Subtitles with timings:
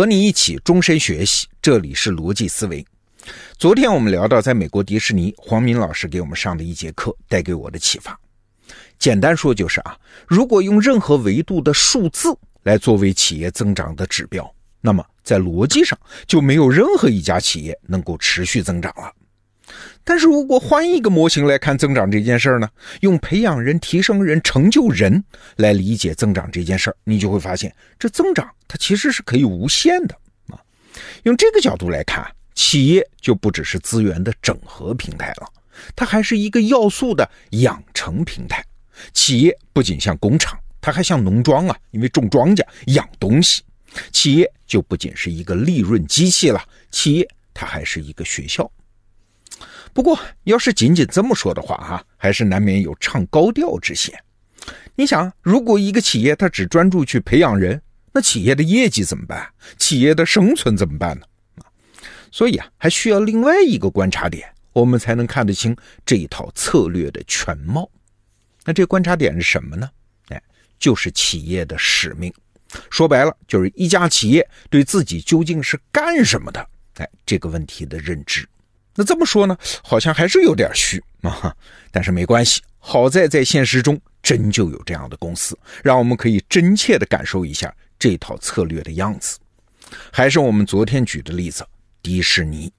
[0.00, 2.82] 和你一起终身学习，这里是逻辑思维。
[3.58, 8.18] 昨天我们聊到，在美国迪士尼，黄明老师给我们上的一节课带给我的启发。
[8.98, 9.94] 简单说就是啊，
[10.26, 14.50] 如果用任何维度的数字来作为企业增长的指标，
[14.80, 19.12] 那么在逻辑上就没有任何一家企业能够持续增长了。
[20.04, 22.68] 但是如果换一个模型来看增长这件事儿呢？
[23.00, 25.22] 用培养人、提升人、成就人
[25.56, 30.16] 来理解增长这件事儿，你就会发现，这增长它其实是可以无限的
[30.48, 30.58] 啊。
[31.24, 35.46] 用这个角度来看，企业就不只是资源的整合平台了，
[35.94, 38.64] 它还是一个要素的养成平台。
[39.12, 43.62] 企业不仅像工厂，它还像农庄啊，因为种庄稼、养东西。
[44.12, 48.70] 企业就不仅是一个利润机器了，企业它还是一个学校。
[49.92, 54.18] 不过，要是仅仅这么说的话，哈，还是难免有唱高调之嫌。
[54.94, 57.80] 你想，如果一个企业它只专注去培养人，
[58.12, 59.48] 那企业的业绩怎么办？
[59.78, 61.26] 企业的生存怎么办呢？
[62.30, 67.90] 所以啊，还需要另外一个观察点，我们才能看得清这一套策略的全貌。
[68.64, 69.88] 那这观察点是什么呢？
[70.28, 70.40] 哎，
[70.78, 72.32] 就是企业的使命。
[72.90, 76.64] 说白了，就是一家企业对自己究竟是干什么的？
[76.98, 78.46] 哎，这个问题的认知。
[79.00, 81.56] 那这么说呢，好像还是有点虚啊。
[81.90, 89.38] 但是没关系，好在在现实中真就有这样的公司，让我们可以真切的感受一下这套策略的样子。
[90.12, 91.66] 还是我们昨天举的例子，
[92.02, 92.70] 迪士尼。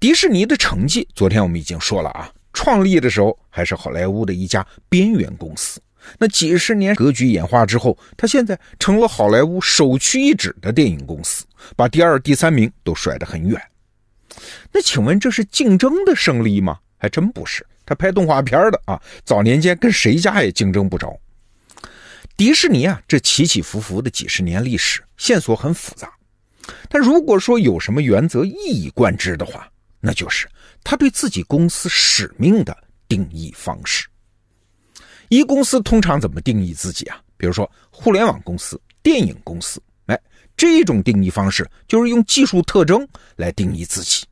[0.00, 5.78] 迪士尼的成绩，昨天我们已经说了啊，创立的时候还是好莱坞的一家边缘公司。
[6.18, 11.44] 那几十年格局演化之后，它现在成了好莱坞首屈一指的电影公司，
[11.76, 13.60] 把第二、第三名都甩得很远。
[14.70, 16.78] 那请问这是竞争的胜利吗？
[16.98, 17.66] 还真不是。
[17.84, 21.18] 他拍动画片的啊，早年间跟谁家也竞争不着。
[22.36, 26.12] 迪士尼啊，这起起伏伏的几十年历史，线索很复杂。
[26.88, 29.68] 但如果说有什么原则一以贯之的话，
[30.00, 30.48] 那就是
[30.84, 32.76] 他对自己公司使命的
[33.08, 34.06] 定义方式。
[35.28, 37.20] 一公司通常怎么定义自己啊？
[37.36, 39.82] 比如说互联网公司、电影公司。
[40.06, 40.18] 哎
[40.56, 43.06] 这种定义方式就是用技术特征
[43.36, 44.24] 来定义自己。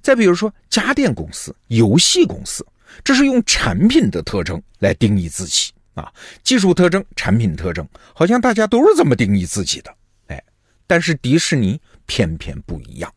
[0.00, 2.66] 再比如说家电公司、游戏公司，
[3.04, 6.12] 这是用产品的特征来定义自己啊。
[6.42, 9.94] 技术特征、产品特征，好像大家都是这么定义自己的。
[10.28, 10.42] 哎，
[10.86, 13.12] 但是迪士尼偏偏不一样。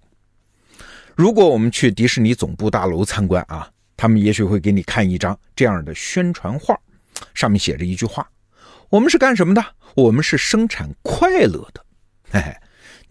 [1.15, 6.79] 如果我们去迪士尼总部大楼参观啊，他们也许会给你看一张这样的宣传画，
[7.33, 8.25] 上面写着一句话
[8.89, 9.63] ：“我们是干什么的？
[9.95, 11.85] 我们是生产快乐的。”
[12.31, 12.55] 嘿嘿，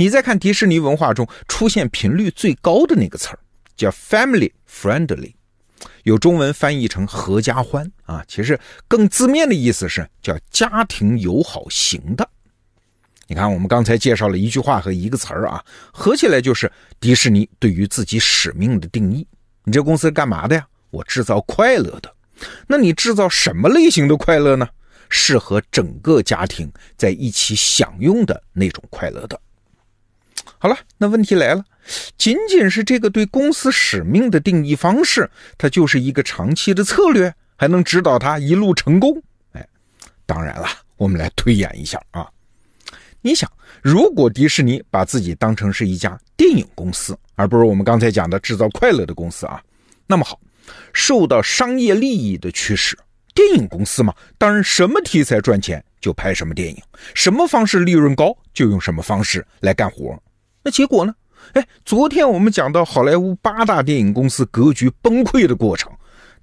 [0.01, 3.39] 你再看迪士尼文化中出现频率最高的那个词儿，
[3.77, 5.35] 叫 “family friendly”，
[6.05, 8.25] 有中文翻译成“合家欢”啊。
[8.29, 8.57] 其实
[8.87, 12.31] 更字面的意思是叫“家庭友好型的”。
[13.27, 15.61] 你看，我们刚才介绍了一句话和一个词儿啊，
[15.93, 16.71] 合起来就是
[17.01, 19.27] 迪士尼对于自己使命的定义。
[19.65, 20.65] 你这公司干嘛的呀？
[20.91, 22.15] 我制造快乐的。
[22.69, 24.69] 那你制造什么类型的快乐呢？
[25.09, 29.41] 适合整个家庭在一起享用的那种快乐的。
[30.59, 31.65] 好了，那问题来了，
[32.17, 39.23] 仅仅是这个对公司使命的定义方式，它就是一个长期的策略，还能指导他一路成功？
[39.53, 39.67] 哎，
[40.27, 40.67] 当然了，
[40.97, 42.27] 我们来推演一下啊。
[43.21, 43.51] 你想，
[43.83, 49.61] 如果迪士尼把自己当成是一家电影公司，而不是我们刚才讲的制造快乐的公司啊，
[50.07, 50.41] 那么好，
[50.93, 52.97] 受到商业利益的驱使。
[53.35, 56.83] 电影公司嘛，当然什么题材赚钱就拍什么电影，
[57.15, 60.21] 什么方式利润高就用什么方式来干活。
[60.63, 61.15] 那结果呢？
[61.55, 65.91] 哎，昨天我们讲到好莱坞八大电影公司格局崩溃的过程，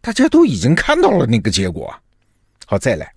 [0.01, 1.99] 大家都已经看到了那个结果啊。
[2.65, 3.13] 好，再来，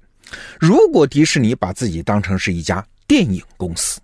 [0.61, 4.01] 如果迪士尼把自己当成是一家电影公司，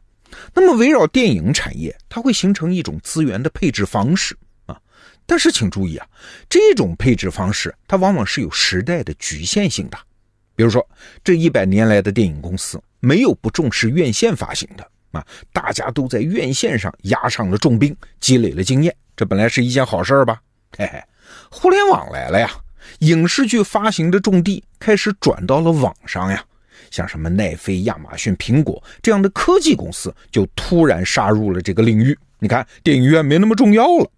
[0.55, 4.35] 那么围绕电影产业，它会形成一种资源的配置方式
[4.65, 4.81] 啊。
[5.27, 6.07] 但是请注意啊，
[6.49, 9.99] 这种配置方式它往往是有时代的局限性的。
[10.57, 10.89] 比如说，
[11.23, 20.41] 这一百年来的电影公司没有不重视院线发行的啊，大家都在院线上压上了重兵，积累了经验，这本来是一件好事吧？
[20.77, 21.03] 嘿嘿，
[21.51, 22.51] 互联网来了呀，
[22.99, 26.45] 影视剧发行的重地开始转到了网上呀，
[26.91, 32.17] 像什么奈飞、亚马逊、苹果这样的科技公司就突然杀入了这个领域。
[32.39, 34.11] 你看，电影院没那么重要了。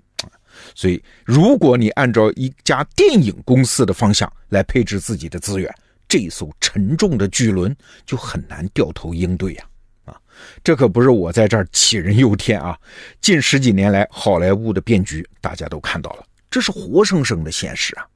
[0.74, 5.72] 所以，如果你按照一家电影公司的方向来配置自己的资源，
[6.08, 9.64] 这艘沉重的巨轮就很难掉头应对呀！
[10.62, 12.78] 这可不是我在这儿杞人忧天啊！
[13.20, 18.06] 近十几年来，好莱坞的变局大家都看到了，这是活生生的现实啊！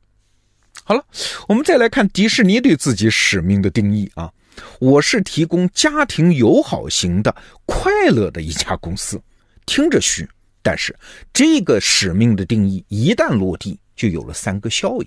[0.85, 1.05] 好了，
[1.47, 4.33] 我们再来看迪士尼对自己使命的定义啊，
[4.81, 7.35] 我是提供家庭友好型的
[7.65, 9.21] 快乐的一家公司，
[9.67, 10.29] 听着虚，
[10.63, 10.97] 但是
[11.33, 15.07] 这个使命的定义一旦落地，就有了三个效应。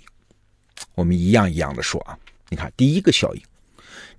[0.95, 2.17] 我们一样一样的说啊，
[2.49, 3.41] 你看第一个效应，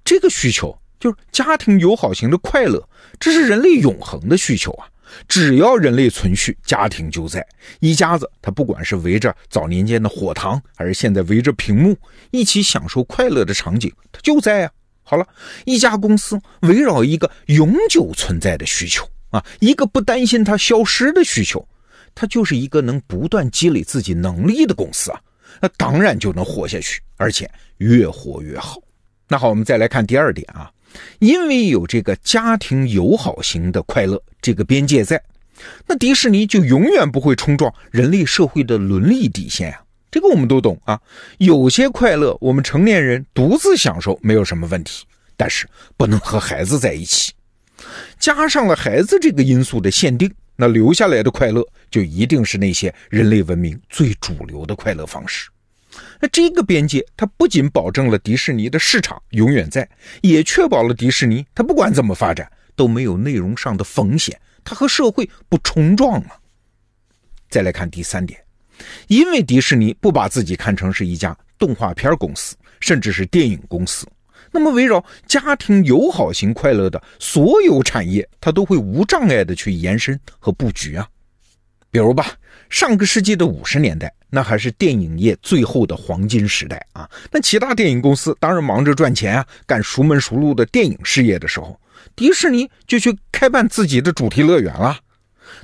[0.04, 2.82] 这个需求就是家庭友好型的快乐，
[3.20, 4.86] 这是人类永恒的需求啊。
[5.28, 7.46] 只要人类存续，家庭就在。
[7.78, 11.96] 一家子，他不管是围着早年间的火塘，还是现在围着屏幕
[12.32, 14.72] 一起享受快乐的场景，他就在啊。
[15.06, 15.26] 好了，
[15.66, 21.64] 一家公司围绕一个永久存在的需求啊，一个不担心它消失的需求，
[22.14, 25.20] 它就是一个能不断积累自己能力的公司啊。
[25.60, 28.80] 那当然就能活下去，而且越活越好。
[29.28, 30.70] 那好，我们再来看第二点啊。
[31.18, 35.22] 因为有这个家庭友好型的快乐这个边界在，
[35.86, 39.80] 那迪士尼就永远不会冲撞人类社会的伦理底线啊！
[40.10, 41.00] 这个我们都懂啊。
[41.38, 45.04] 有些快乐我们成年人独自享受没有什么问题，
[45.36, 47.32] 但是不能和孩子在一起。
[48.18, 55.48] 加上了孩子这个因素的限定，那留下来的快乐就一定是那些人类文明最主流的快乐方式。
[56.20, 59.88] 那这个边界，它不仅保证了迪士尼的市场永远在，
[60.22, 66.30] 也确保了迪士尼它不管怎么发展都没有内容上的风险，它和社会不冲撞嘛。
[67.48, 68.40] 再来看第三点，
[69.08, 74.06] 因为迪士尼不把自己看成是一家动画片公司，甚至是电影公司，
[74.50, 81.08] 那么围绕家庭友好型快乐的所有产业，它都会无障碍的去延伸和布局啊。
[81.90, 82.32] 比如吧，
[82.68, 84.12] 上个世纪的五十年代。
[84.34, 87.08] 那还是电影业最后的黄金时代啊！
[87.30, 91.78] 那其他电影公司当然忙着赚钱啊，干熟门熟路的电影事业的时候，
[92.16, 94.98] 迪士尼就去开办自己的主题乐园了。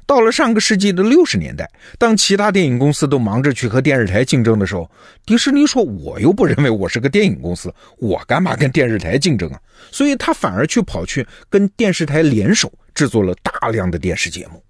[0.06, 1.69] 到了上个世纪的六十年代，
[1.99, 4.88] 当其他电影公司都忙着去和电视台竞争的时候，
[5.26, 9.58] 迪士尼说：“我又不认为我是个电影公司，我干嘛跟电视台竞争啊？”
[9.90, 14.62] 所以，他反而去跑去跟电视台联手，制作了大量的电视节目。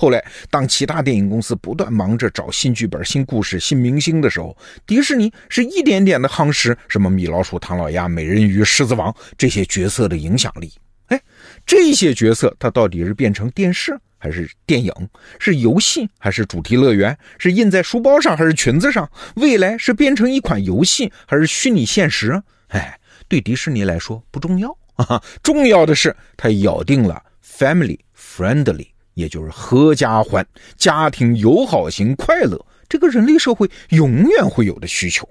[0.00, 4.56] 后来，当其他电影公司不断忙着找新剧本、新故事、新明星的时候，
[4.86, 10.72] 迪士尼是一点点的夯实什么米老鼠、唐老鸭、美人鱼、狮子王这些角色的影响力。
[11.08, 11.20] 哎，
[11.66, 14.92] 这些角色它到底是变成电视还是电影？
[15.40, 17.18] 是游戏还是主题乐园？
[17.36, 19.10] 是印在书包上还是裙子上？
[19.34, 22.40] 未来是变成一款游戏还是虚拟现实？
[22.68, 22.96] 哎，
[23.26, 28.86] 对迪士尼来说不重要啊， 重要的是它咬定了 family friendly。
[29.18, 35.28] 也就是合家欢、家庭友好型快乐，这个人类社会永远会有的需求，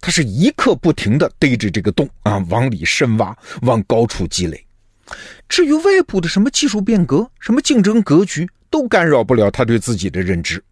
[0.00, 4.64] 它是一刻不停的逮着这个洞啊，往里深挖，往高处积累。
[5.48, 10.62] 至于外部的什么技术变革、什么竞争格局，都干扰不了他对自己的认知。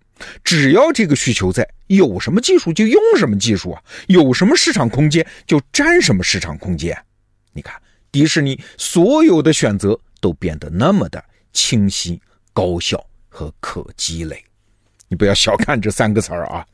[0.44, 6.96] 只要这个需求在，有什么技术就用什么技术啊，有什么市场空间就占什么市场空间。
[7.52, 7.74] 你看，
[8.12, 11.22] 迪士尼所有的选择都变得那么的
[11.52, 12.20] 清晰。
[12.54, 14.42] 高效和可积累，
[15.08, 16.66] 你不要小看这三个词儿啊！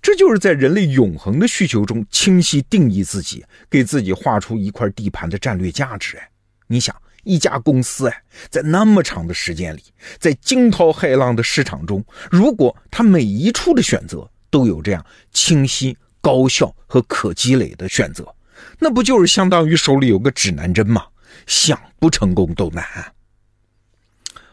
[0.00, 6.16] 这就是在人类永恒的需求中清晰定义自己，给自己画出一块地盘的战略价值。
[6.16, 6.30] 哎，
[6.68, 9.82] 你想，一家公司哎，在那么长的时间里，
[10.18, 18.34] 在惊涛骇浪的市场中，如果它每一处的选择都有这样清晰、高效和可积累的选择，
[18.78, 21.04] 那不就是相当于手里有个指南针吗？
[21.46, 22.84] 想不成功都难。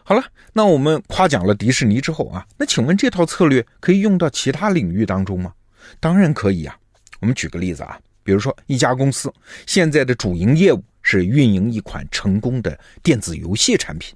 [0.09, 0.23] 好了，
[0.53, 5.53] 那我们夸奖了迪士尼之后啊，那请问这套策略可以用到其他领域当中吗？
[5.99, 6.79] 当然可以啊。
[7.19, 9.29] 我们举个例子啊，比如说一家公司
[9.65, 14.15] 现在的主营业务是运营一款成功的电子游戏产品，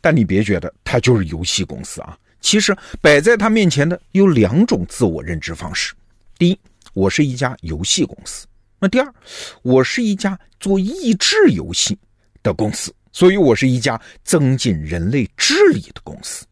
[0.00, 5.92] 但你别觉得它就是游戏公司啊，其实摆在它面前的有两种自我认知方式：
[6.38, 6.58] 第一，
[6.94, 8.46] 我是一家游戏公司；
[8.78, 9.14] 那第二，
[9.60, 11.98] 我是一家做益智游戏
[12.42, 12.90] 的公司。
[13.16, 16.44] 所以，我是一家增进人类智力的公司。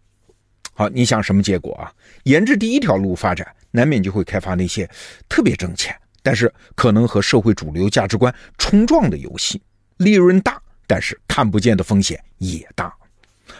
[0.72, 1.92] 好，你想什么结果啊？
[2.22, 4.88] 沿着第一条路发展，难免就会开发那些
[5.28, 9.60] 特别挣钱，但是可能和社会主流价值观冲撞的游戏，
[9.98, 12.90] 利润大，但是看不见的风险也大。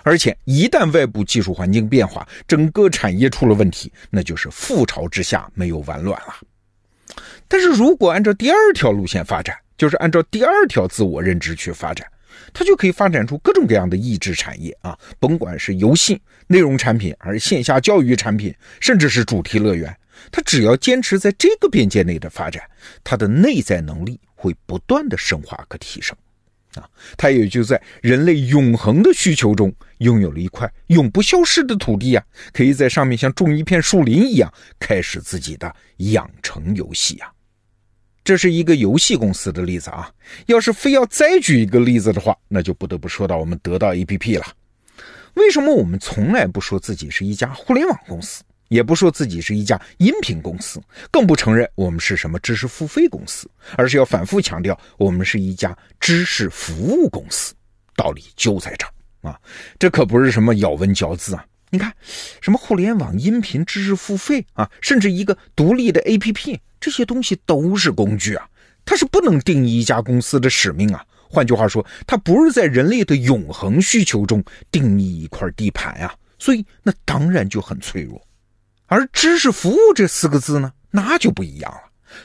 [0.03, 6.35] 而且，一旦外部技术环境变化，整个产业出了问题，那就是覆巢之下没有完卵了。
[7.49, 12.09] 但是如果按照第二条路线发展，就是按照第二条自我认知去发展。
[12.53, 19.97] 它就可以发展出各种各样的益智产业啊，甭管是游戏内容产品，还是线下教育产品，甚至是主题乐园，
[20.31, 22.63] 它只要坚持在这个边界内的发展，
[23.03, 26.17] 它的内在能力会不断的深化和提升。
[26.75, 37.31] 啊，他也就在人类永恒的需求中拥有了一块永不消失的土地啊，可以在上面像种一片树林一样开始自己的养成游戏呀。
[38.25, 40.11] 这是一个游戏公司的例子啊。
[40.47, 44.47] 要是非要再举一个例子的话，那就不得不说到我们得到 APP 了。
[45.35, 57.53] 为什么我们从来不说自己是一家互联网公司，也不说自己是一家音频公司，更不承认我们是什么知识付费公司，而是要反复强调我们是一家知识服务公司？
[57.97, 59.41] 道理就在这儿啊！
[59.79, 61.45] 这可不是什么咬文嚼字啊！
[61.71, 61.93] 你看，
[62.41, 66.59] 什么互联网音频知识付费啊，甚至一个独立的 APP。
[66.85, 68.47] 这些东西都是工具啊，
[68.85, 71.03] 它是不能定义一家公司的使命啊。
[71.31, 78.21] 换句话说，它不是在人类的永恒需求中定义一块地盘呀，所以那当然就很脆弱。
[78.85, 81.81] 而知识服务这四个字呢，那就不一样了。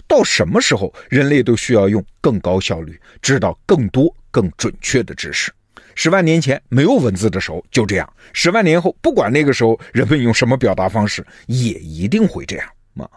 [0.06, 5.54] 到什么时候，人类都需要用更高效率，知道更多、更准确的知识。
[5.96, 13.10] 十万年前没有文字的时候就这样，十万年后，不管那个时候人们用什么表达方式，也一定会这样啊。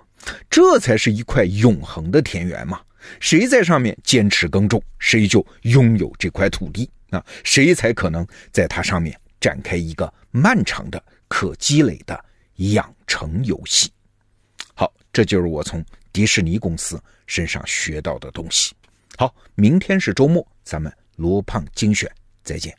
[0.49, 2.81] 这才是一块永恒的田园嘛！
[3.19, 7.25] 谁在上面坚持耕种，谁就拥有这块土地啊！
[7.43, 12.25] 谁才可能在它上面展开一个漫长的可积累的
[12.57, 13.91] 养成游戏。
[14.75, 18.73] 好，这就是我从迪士尼公司身上学到的东西。
[19.17, 22.09] 好，明天是周末，咱们罗胖精选，
[22.45, 22.73] 再见。